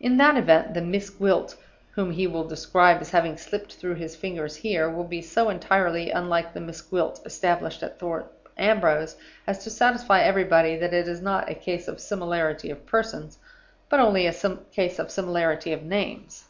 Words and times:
In 0.00 0.16
that 0.16 0.38
event, 0.38 0.72
the 0.72 0.80
'Miss 0.80 1.10
Gwilt' 1.10 1.56
whom 1.90 2.12
he 2.12 2.26
will 2.26 2.48
describe 2.48 3.02
as 3.02 3.10
having 3.10 3.36
slipped 3.36 3.74
through 3.74 3.96
his 3.96 4.16
fingers 4.16 4.56
here 4.56 4.88
will 4.88 5.04
be 5.04 5.20
so 5.20 5.50
entirely 5.50 6.08
unlike 6.10 6.54
the 6.54 6.62
'Miss 6.62 6.80
Gwilt' 6.80 7.20
established 7.26 7.82
at 7.82 7.98
Thorpe 7.98 8.48
Ambrose, 8.56 9.16
as 9.46 9.62
to 9.64 9.68
satisfy 9.70 10.22
everybody 10.22 10.76
that 10.78 10.94
it 10.94 11.06
is 11.06 11.20
not 11.20 11.50
a 11.50 11.54
case 11.54 11.88
of 11.88 12.00
similarity 12.00 12.70
of 12.70 12.86
persons, 12.86 13.36
but 13.90 14.00
only 14.00 14.26
a 14.26 14.32
case 14.72 14.98
of 14.98 15.10
similarity 15.10 15.74
of 15.74 15.82
names. 15.82 16.44